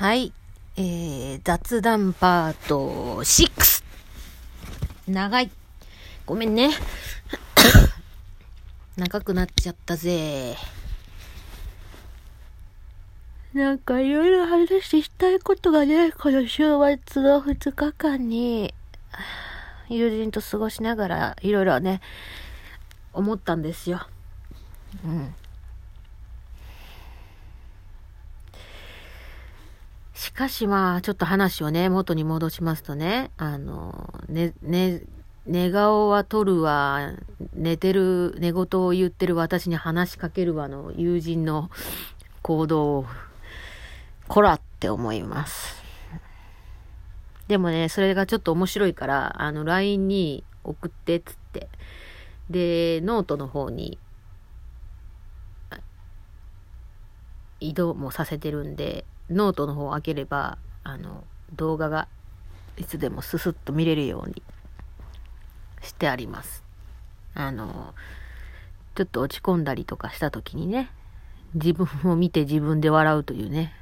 [0.00, 0.32] はい。
[0.78, 3.84] えー、雑談パート6。
[5.08, 5.50] 長い。
[6.24, 6.70] ごめんね。
[8.96, 10.56] 長くなっちゃったぜ。
[13.52, 18.72] なんかいろいろ話したいことがね、この週末の2日間に、
[19.90, 22.00] 友人と過ごしながらいろいろね、
[23.12, 24.06] 思ったんですよ。
[25.04, 25.34] うん。
[30.20, 35.00] しかしまあ、ちょっと話をね、元に戻しますとね、あの、ね、ね、
[35.46, 37.14] 寝顔は取るわ、
[37.54, 41.70] 寝てる、寝言を言ってる私に話しかけるわの友人の
[42.42, 43.06] 行動を、
[44.28, 45.82] こらって思います。
[47.48, 51.70] でもね、それがちょっと面白いから、あの、LINE に送ってっつって、
[52.50, 53.98] で、ノートの方に、
[57.58, 62.08] 移動もさせてるんで、ノートの方を開ければ、あの、動画が
[62.76, 64.42] いつでもススッと見れるように
[65.82, 66.64] してあります。
[67.34, 67.94] あの、
[68.94, 70.90] ちょっと落ち込んだりとかした時にね、
[71.54, 73.72] 自分を見て自分で笑うというね。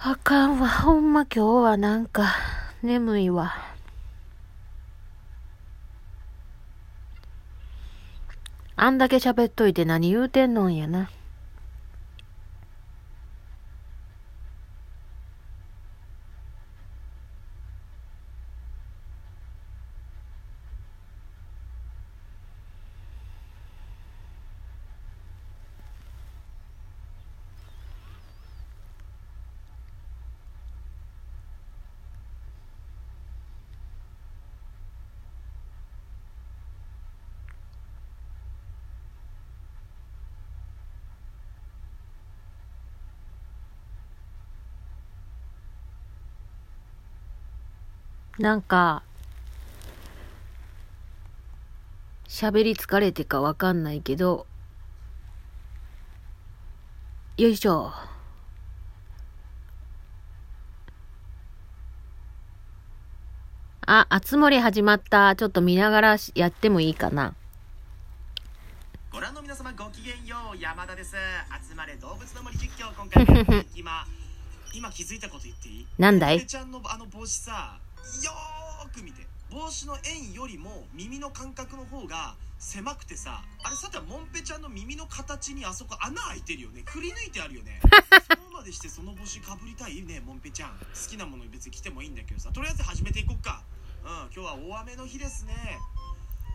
[0.00, 2.34] あかんわ、ほんま今日はなんか
[2.82, 3.67] 眠いわ。
[8.80, 11.10] あんだけ喋っといて何言うてんのんやな。
[48.38, 49.02] なんか、
[52.28, 54.46] 喋り疲れてかわかんないけど、
[57.36, 57.92] よいしょ。
[63.86, 65.34] あ、あつ森始まった。
[65.34, 67.34] ちょっと見ながらやってもいいかな。
[69.10, 71.16] ご覧の皆様ごきげんよう山田です
[71.68, 74.06] 集まれ動物の森実況今回も 今
[74.74, 75.86] 今気づいたこと言っていい？
[75.98, 76.38] なんだい？
[76.40, 79.26] ペちゃんのあの帽子さよーく見て。
[79.50, 86.82] 帽子の円よりも耳の間隔の方が狭くてさあれさてはモンペちゃんの耳の形にあそこ穴開いてるよね。
[86.84, 87.80] くり抜いてあるよね。
[88.28, 90.70] そうまでしてその帽子かぶりたいねモンペちゃん。
[90.78, 92.50] 好きなもの別に着てもいいんだけどさ。
[92.52, 93.62] とりあえず始めていこっか。
[94.04, 95.78] うん今日は大雨の日ですね。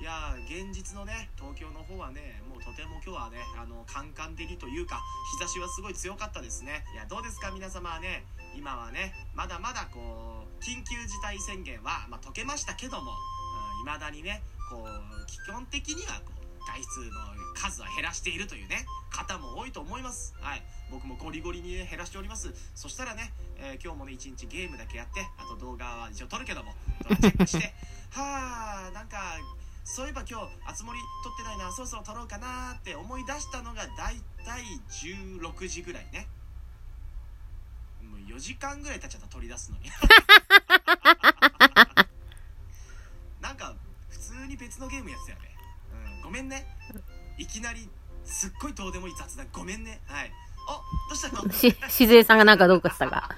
[0.00, 5.02] いやー現実のね東京の方はねとても今日はねあのカンカン照りというか
[5.38, 6.84] 日差しはすごい強かったですね。
[6.94, 8.24] いやどうですか皆様はね。
[8.56, 13.12] 今はねまだまだこう緊急事態宣言は、まあ、解けましたけども
[13.82, 17.20] いま、未だにねこう基本的にはこう外出の
[17.54, 20.34] 数は減らしているというね方も多いと思います。
[20.40, 20.62] はい。
[20.90, 22.52] 僕もゴリゴリに、ね、減らしております。
[22.74, 26.74] そしたらね、えー今日もね一日ゲームだけやってあと動画は一応撮るけども
[27.20, 27.72] チェックして
[28.10, 29.38] はあなんか
[29.84, 36.28] そういえば今日あつ森撮ってないなそろそろ撮ろうかなって思い出したのがだいたい16時ぐらいね。
[38.02, 39.90] もう4時間ぐらい経っちゃった撮り出すのに。
[43.40, 43.74] なんか
[44.10, 45.56] 普通に別のゲームやってたよね、
[46.16, 46.66] うん、ごめんね。
[47.38, 47.88] いきなり
[48.24, 49.48] すっごいどうでもいい雑談。
[49.52, 50.00] ごめんね。
[50.06, 50.32] はい。
[50.68, 51.52] あどうしたの？
[51.52, 53.28] し、しずえさんがなんかどうかしたか？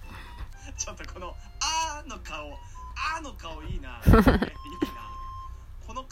[0.78, 2.52] ちょっとこの「あー」の顔
[3.14, 4.00] 「あー」の顔いいな、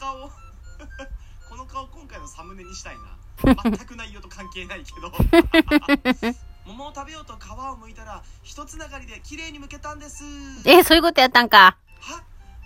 [0.03, 0.29] 顔
[1.49, 3.55] この顔今回のサムネにしたいな。
[3.63, 5.13] 全く内容と関係ないけど。
[6.67, 10.25] 桃を食べようと皮を剥いたら一つながりで綺麗に剥けたんです。
[10.65, 11.77] え、そういうことやったんか。
[12.01, 12.23] は？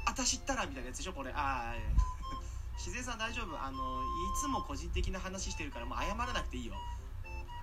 [0.06, 1.32] 私ったらみたいなやつでしょこれ。
[1.32, 3.62] ああしずえさん大丈夫？
[3.62, 4.06] あのい
[4.40, 6.74] つも個人的な話してるからもう謝らなくていいよ。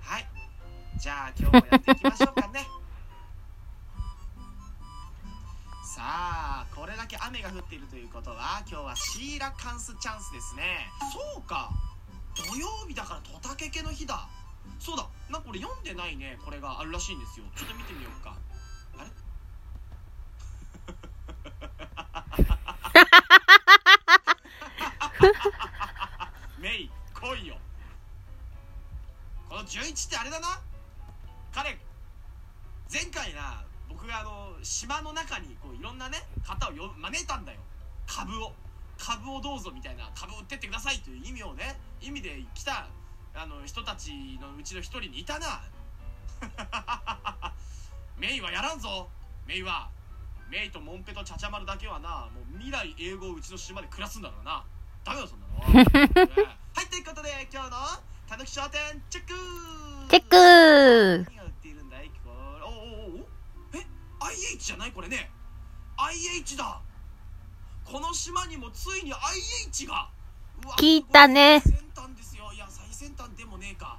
[0.01, 0.27] はい。
[0.97, 2.67] じゃあ今日もやっていきましょうかね
[5.93, 10.89] さあこれだけ雨が降っているということは今日はシーラカンスチャンスですね。
[11.13, 11.69] そうか
[12.33, 14.27] 土曜日だからトタケケの日だ。
[14.79, 17.45] そうだなんかこれ読んでないねこれがあるらしいんですよ。
[17.55, 18.35] ちょっと見てみようか。
[18.97, 19.11] あれ？
[26.57, 27.55] メイ来いよ。
[29.47, 30.59] この純一ってあれだな。
[34.83, 37.59] 島の中にこういろんなね方をよ招いたんだよ。
[38.05, 38.51] 株を。
[38.97, 40.11] 株をどうぞみたいな。
[40.13, 42.87] 株を売ってってくださいという意味をね意味で来た
[43.33, 45.63] あの人たちのうちの一人にいたな。
[48.19, 49.09] メイはやらんぞ。
[49.47, 49.89] メイは。
[50.49, 54.65] メイとモンペとチャチャマルだけはなもう未来英語をうちの島で暮らすんだからな。
[55.05, 55.85] ダメだそんなの、ね
[56.75, 57.77] はいということで今日の
[58.27, 59.33] たぬき商店チェック
[60.09, 61.32] チェック
[64.83, 64.91] ない？
[64.91, 65.31] これね。
[65.97, 66.81] IH だ。
[67.85, 70.09] この島にもついに IH が。
[70.77, 71.61] 聞いたね。
[71.61, 72.51] 先端ですよ。
[72.53, 73.97] いや最先端でもねえか。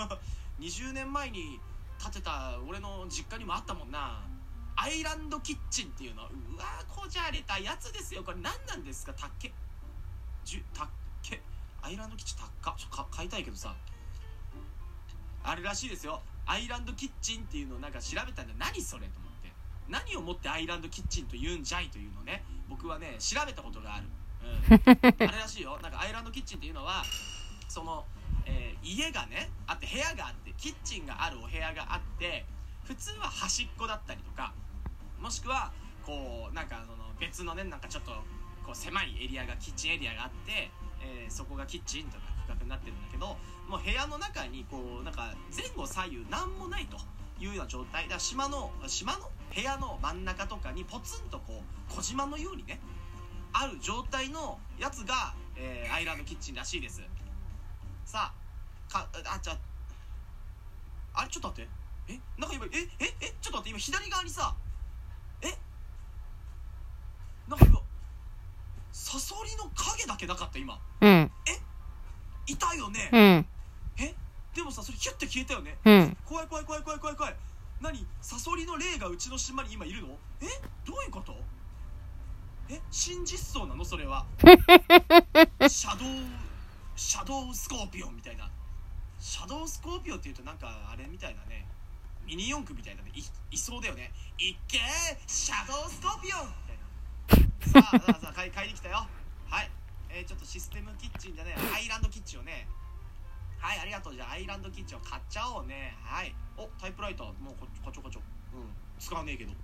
[0.60, 1.60] 20年前に
[2.02, 4.22] 建てた俺の実家にもあったもんな。
[4.76, 6.24] アイランドキッチンっていうの。
[6.24, 8.24] うわこじゃれたやつですよ。
[8.24, 9.12] これ何なんですか？
[9.12, 9.52] たっけ
[10.44, 10.88] じゅたっ
[11.22, 11.42] け
[11.82, 12.74] アイランドキッチンたっか。
[12.78, 13.74] ちょか買いたいけどさ。
[15.46, 16.22] あれらしいですよ。
[16.46, 18.54] アイランドキッチンっていうのをなんか調べたんだ。
[18.58, 19.20] 何それと
[19.88, 22.42] 何をもってアイランドキッチンと言うんじゃいというのをね。
[22.68, 24.06] 僕はね調べたことがある、
[24.70, 24.80] うん、
[25.28, 25.78] あれらしいよ。
[25.82, 27.04] なんかアイランドキッチンっていうのは
[27.68, 28.06] その、
[28.46, 32.44] えー家がねあって部屋があってキッチンがあるお部屋があって
[32.82, 34.52] 普通は端っこだったりとか
[35.18, 35.72] もしくは
[36.04, 38.10] こうなんかその別のねなんかちょっと
[38.62, 40.70] こう狭いエリアがキッチンエリアがあって、
[41.00, 43.38] えーそこがキッチンとか区画になってるんだけど
[43.68, 46.98] もう部屋の中にこうなんか前後左右何もないと
[47.40, 48.08] いうような状態。
[48.08, 52.80] だ島の島の部屋の真ん中とかにポツンとこう小島のようにね
[53.52, 57.02] ある状態のやつが、えーアイランドキッチンらしいです。
[58.04, 58.32] さ
[58.88, 61.70] あかあじゃああれちょっと待って。
[62.08, 62.20] え？
[62.38, 62.78] なんか今え？
[62.98, 63.14] え？
[63.20, 63.34] え？
[63.40, 63.70] ちょっと待って。
[63.70, 64.54] 今左側にさ
[65.42, 65.48] え？
[67.48, 67.80] なんか今
[68.92, 70.78] サソリの影だけなかった今。
[71.00, 71.30] うん。
[72.46, 73.46] いたよね、うん。
[74.04, 74.14] え
[74.54, 75.76] でもさそれヒュッて消えたよね。
[75.84, 76.16] うん。
[76.24, 77.34] 怖い怖い怖い怖い怖い怖い。
[77.80, 78.06] 何？
[78.22, 80.16] サソリの霊がうちの島に今いるの？
[80.40, 80.46] え？
[80.86, 81.34] どういうこと？
[82.68, 82.80] え？
[82.92, 83.84] 真実相なの？
[83.84, 84.24] それは。
[85.66, 86.08] シャドウ
[86.94, 88.48] シャドウスコーピオンみたいな。
[89.18, 91.66] シャドウスコーピオンっていうとなんかあれみたいなね。
[92.24, 93.10] ミニ四駆みたいなね。
[93.12, 93.18] い
[93.50, 94.12] いそうだよね。
[94.38, 94.80] いっけー
[95.26, 97.82] シャドウスコーピオンみたいな。
[97.82, 99.04] さあさあさあ買い買いに来たよ。
[99.48, 99.70] はい。
[100.10, 102.68] えー、ちょっとシステムキッチンじゃねアイランドキッチンをね
[103.64, 104.14] はいありがとう。
[104.14, 105.96] じゃあアイランドキッチンを買っちゃおうね。
[106.04, 106.34] はい。
[106.58, 107.26] おタイプライター。
[107.40, 108.20] もうここちょこちょ。
[108.52, 108.68] うん。
[109.00, 109.54] 使わねえけど。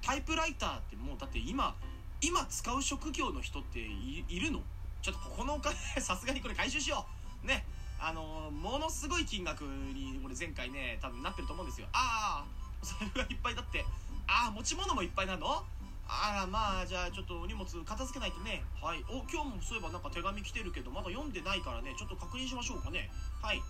[0.00, 1.76] タイプライターってもうだって今
[2.22, 4.60] 今使う職業の人っているの？
[5.02, 7.06] ちょっとここのお金 さすがにこれ回収しよ
[7.44, 7.46] う。
[7.46, 7.66] ね。
[8.00, 11.88] あのーものすごい金額に俺前回ね多分なってると思うんですよ。
[11.92, 13.84] ああそれがいっぱいだって。
[14.26, 15.66] ああ持ち物もいっぱいなの？
[16.08, 18.62] あらまあじゃあちょっとお荷物片付けないとね。
[18.82, 19.02] はい。
[19.08, 21.94] お今日もそういえばなんか手紙来てるけどまだ読んでないからね。
[21.98, 23.10] ちょっと確認しましょうかね。
[23.40, 23.62] はい。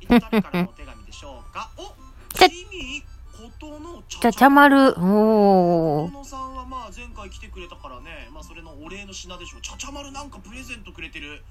[0.00, 1.70] 一体誰からのお手紙でしょうか？
[1.76, 1.92] お
[2.34, 3.04] ちゃジミー
[3.36, 4.94] ことのちちゃちゃまる。
[4.98, 6.10] おー。
[6.10, 8.30] 小野さんはまあ前回来てくれたからね。
[8.32, 9.60] まあそれのお礼の品でしょう。
[9.60, 11.42] ちゃちゃ丸なんかプレゼントくれてる。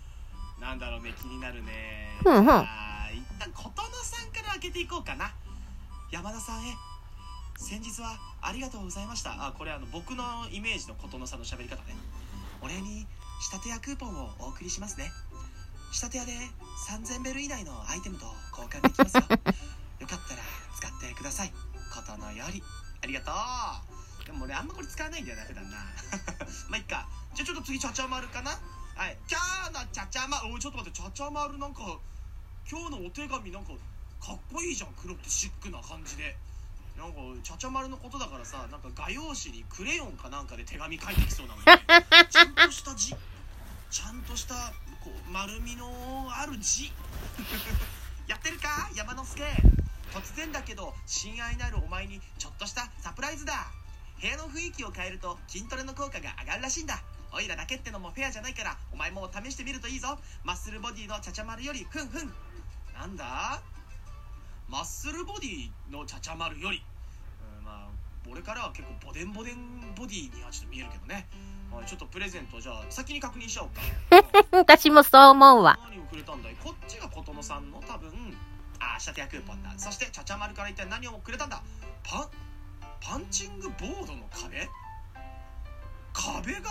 [0.59, 1.13] なんだろうね。
[1.21, 2.18] 気になるね。
[2.24, 2.44] ふんふん。
[2.44, 5.31] 一旦琴野さんから開けていこうかな。
[6.12, 6.74] 山田さんへ
[7.60, 9.32] 先日はありがとうございました。
[9.46, 11.94] あこれあの僕のイメージの琴野さんの喋り方ね。
[12.62, 13.06] お礼に
[13.42, 15.12] 仕立てやクーポンをお送りしますね。
[15.92, 16.32] 仕立て屋で
[16.88, 18.26] 3000ベル以内のアイテムと
[18.58, 19.24] 交換できますよ
[20.00, 20.42] よかったら
[20.78, 21.54] 使ってください。
[21.94, 22.64] 琴野より
[23.04, 23.32] ありがと
[24.24, 24.26] う。
[24.26, 25.78] でも俺あんまこれ使わないんだよな普段な。
[26.72, 27.10] まあいっか。
[27.36, 28.51] じゃあちょっと次ちゃちゃ丸かな？
[28.96, 29.18] はい。
[29.30, 29.38] 今
[29.68, 30.48] 日のちゃちゃ丸。
[30.48, 30.98] おいちょっと待って。
[30.98, 31.82] ちゃちゃ丸なんか
[32.72, 33.74] 今日のお手紙なんか
[34.25, 34.94] かっこいいじゃん。
[34.94, 36.38] 黒くてシックな感じで。
[37.00, 41.63] なんかちゃちゃ丸のことだからさなんか画用紙にクレヨンかなんかで手紙書いてきそうなのに
[42.29, 43.15] ちゃんとした字。
[43.89, 44.53] ちゃんとした
[45.01, 45.88] こう丸みの
[46.29, 46.91] ある字。
[48.27, 48.89] やってるか？
[48.94, 49.44] 山之助。
[50.12, 53.72] 突然だけど親愛なるお前にちょっとしたサプライズだ。
[54.20, 57.01] 部屋の雰囲気を変えると筋トレの効果が上がるらしいんだ。
[57.32, 60.20] おいらだけってのもフェアじゃないからお前も試してみるといいぞ。
[60.44, 62.34] マッスルボディのちゃちゃ丸よりふんふん。
[62.94, 63.62] なんだ？
[64.68, 66.84] マッスルボディのちゃちゃ丸より、
[68.31, 69.57] 俺からは結構ボデンボデン
[69.95, 71.27] ボディにはちょっと見えるけどね、
[71.71, 73.81] はい、ちょっとプレゼントじゃあ先に確認しちゃおうか。
[74.57, 75.79] 私もそう思うわ。
[75.89, 76.55] 何をくれたんだい？
[76.55, 78.12] こっちが琴野さんの多分
[78.79, 79.74] あー仕立て屋クーポンだ。
[79.77, 81.62] そしてちゃちゃ丸から一体何をくれたんだ？
[82.03, 82.29] パン
[83.01, 84.67] パンチングボードの壁？
[86.13, 86.63] 壁紙？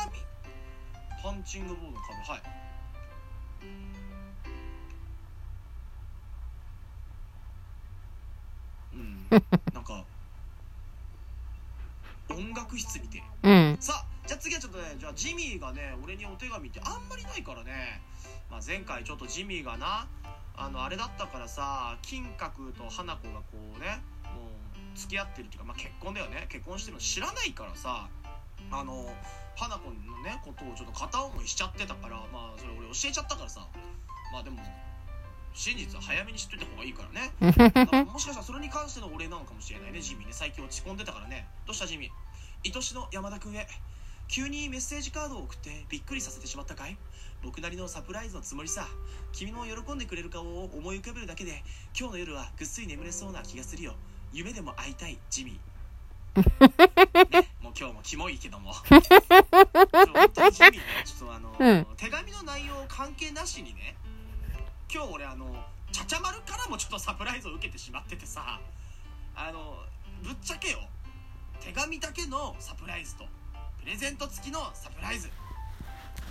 [1.22, 2.42] パンチングボードの壁はい。
[8.94, 9.28] うん
[12.38, 13.22] 音楽室みて。
[13.42, 13.76] えうん。
[13.80, 18.00] さあじゃあ次はちょっとねじゃあジミーがね俺にお手紙ってあんまりないからね、
[18.50, 20.06] まあ、前回ちょっとジミーがな
[20.56, 24.52] あのあれだったからさ金閣と花子がこうねも
[24.94, 26.46] う付き合ってるっていうか、まあ、結婚だよね。
[26.50, 28.08] 結婚してるの知らないからさ
[28.70, 29.08] あの
[29.56, 33.66] 花子のねことをちょっと片思いしちゃってたからまあそれ俺教えちゃったからさ。
[34.32, 34.58] まあでも
[35.54, 38.04] 真実は早めに知っといた方がいいからね。
[38.04, 40.00] もしかしたらそれに関してのお礼なのかもしれないね。
[40.00, 41.48] ジミーね最近落ち込んでたからね。
[41.66, 42.27] どうしたジミー？
[42.64, 43.66] 愛しの山田君へ。
[44.26, 46.98] 急にメッセージカードを送ってびっくりさせてしまったかい？
[47.42, 48.86] 僕なりのサプライズのつもりさ。
[49.32, 51.62] 君の喜んでくれる顔を思い浮かべるだけで
[51.98, 53.94] 今日の夜はぐっすり眠れそうな気がするよ。
[54.32, 55.68] 夢でも会いたいジミー。
[57.30, 58.72] ね、もう今日もキモいけども。
[58.72, 59.00] 本
[60.34, 60.80] 当にジミーね。
[61.04, 61.86] ちょっとあの、うん。
[61.96, 63.96] 手紙の内容関係なしにね。
[64.92, 68.60] 今日俺あのちゃちゃ丸からもちょっとサプライズを受けてしまっててさ。
[69.34, 69.84] あの
[70.22, 70.80] ぶっちゃけよ
[71.60, 73.24] 手紙だけのサプライズと
[73.80, 75.28] プレゼント付きのサプライズ。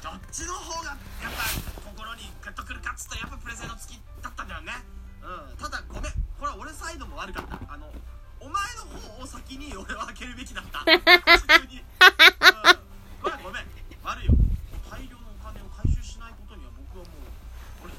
[0.03, 0.91] どっちの方が
[1.22, 1.43] やっぱ
[1.81, 4.74] 心にグッとくるかっつったらやっぱプレゼント付きだったんだよね。
[5.24, 5.57] うん。
[5.57, 6.12] ただごめん。
[6.39, 7.57] これは俺サイドも悪かった。
[7.74, 7.89] あの
[8.39, 10.79] お前の方を先に俺は開けるべきだった。
[10.86, 11.88] 普通に、うん、
[13.22, 13.65] これはごめん
[14.05, 14.34] 悪いよ
[14.89, 17.93] 大量のお金を回収しないことには僕はもうこれ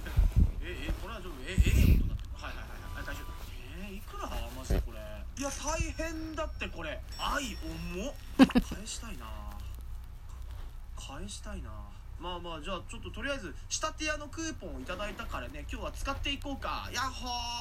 [0.63, 3.35] ええこれはちょっとえええことだってはいはいはいはい大丈夫
[3.83, 6.65] えー、いくらマジでこれいや大変だって
[7.41, 7.57] い
[7.95, 8.15] 重っ。
[8.37, 9.27] 返したいな。
[10.97, 11.71] 返したいな。
[12.21, 16.91] まあまあじゃあちょっととりあえず仕立て屋のクーポンを頂いたからね今日は使っていこうか。
[16.93, 17.59] ヤッホー。